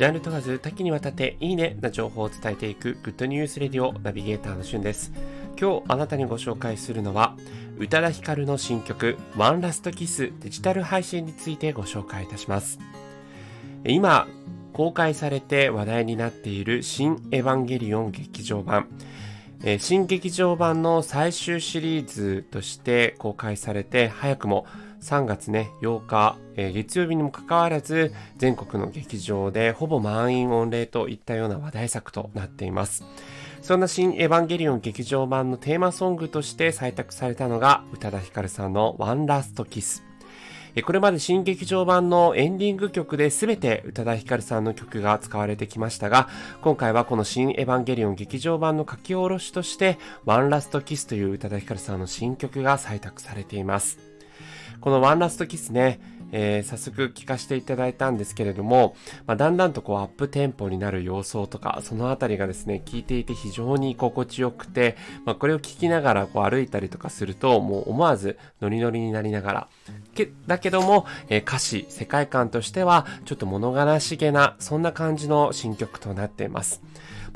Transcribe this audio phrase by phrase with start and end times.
[0.00, 5.12] ジャンル問わず多岐にわたっていいねな情報を伝えていくグッドニュースレディオナビゲーターのしゅんです。
[5.60, 7.36] 今日あなたにご紹介するのは
[7.76, 12.78] 宇多田ヒカルの新曲ワンラストキスデジタル配信についてご紹介いたします。
[13.84, 14.26] 今
[14.72, 18.88] 公開されて話題になっている新エヴァンゲリオン劇場版
[19.78, 24.64] 新劇場版の最終シリーズとして公開されて早くも
[25.00, 33.04] 3月ね、8日、えー、月曜日にもかかわらず、全国の劇場でほぼ満員御礼といったような話題作となっています。
[33.62, 40.09] そんな新エヴァンゲリオン劇場版のテーマソングとして採択されたのが、宇多田ヒカルさんのワンラストキス。
[40.84, 46.28] これまで新劇場版のエンディング曲で全て宇多田ヒカルさんの曲が使われてきましたが、
[46.62, 53.98] 今回はこの新エヴァンゲリオン劇場版の書き下ろしとして、ワンラストキスという宇多田ヒカルさんの新曲が採択されています。
[54.80, 56.00] このワンラストキスね、
[56.32, 69.68] えー、早速聞かせていただいたんですけれども、まあ、だんだんとこうアップテンポになる様相とか、そのあたりがですね、聞いていて非常に心地よくて、まあ、これを聞きながらこう歩いたりとかすると、もう思わずノリノリになりながら、
[70.14, 76.82] けだけども、えー、歌詞、世界観としてはちょっと物悲しげな、そんな感じの新曲となっています。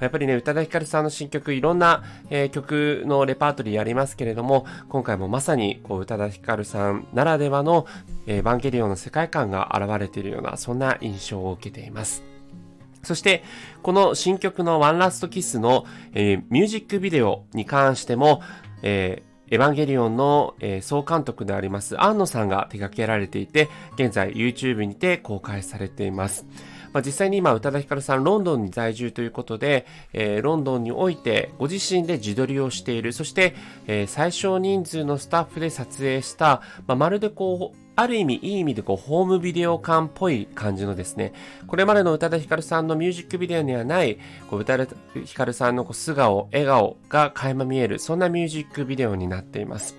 [0.00, 7.86] やっぱりね、宇多田ヒカルさんの新曲、いろんな、えー、曲のレパートリーありますけれども、今回もまさに、こう、宇多田ヒカルさんならではの、
[8.26, 12.22] えー、バンゲリオンの世界観が現れているような、そんな印象を受けています。
[13.02, 13.44] そして、
[13.82, 18.42] この新曲のワンラストキスの、えー、ミュージックビデオに関しても、
[18.82, 26.46] えーエヴァンゲリオンの、えー、総監督であります安野さんが手掛けられていて、現在 YouTube にて公開されています。
[26.92, 33.54] まあ、実際に今、宇多田ヒカルさん、ロンドンに在住ということで、えー、ロンドンにおいてご自身で自撮りをしている、そして、
[33.86, 41.32] えー、最小人数のスタッフで撮影した、まあ、まるでこう、ある意味、いい意味でこう、ホームビデオ感っぽい感じのですね、
[41.66, 44.18] これまでの宇多田ヒカルさんのミュージックビデオにはない、
[44.50, 49.96] こう宇多田ヒカルさんのこう素顔、笑顔が垣間見える、そんなミュージックビデオになっています。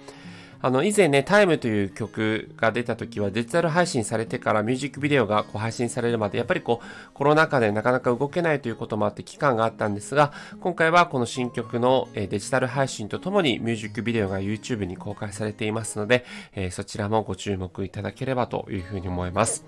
[0.65, 19.63] あの、以前ね、タイムという曲が出た時はデジタル配信されてからミュージックビデオがこう配信されるまで、やっぱりこう、コロナ禍でなかなか動けないということもあって期間があったんですが、今回はこの新曲のデジタル配信とともにミュージックビデオが YouTube に公開されていますので、えそちらもご注目いただければというふうに思います。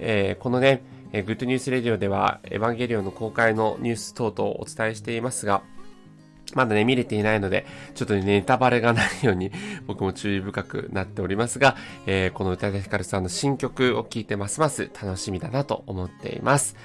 [0.00, 0.82] えー、このね、
[1.12, 5.62] えグッドニュースレディオでは、エヴァンゲリオンの公開のニュース等々をお伝えしていますが、
[6.54, 9.50] まだね、見れていないので、ちょっとね、ネタバレがないように
[9.86, 11.76] 僕も注意深くなっておりますが、
[12.06, 16.76] えー、この宇多田ヒカルさんの新曲を聴いてますます楽しみだなと思っています。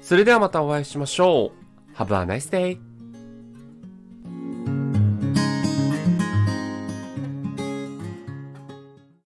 [0.00, 1.52] それではまたお会いしましょ
[1.94, 1.96] う。
[1.96, 2.91] Have a nice day!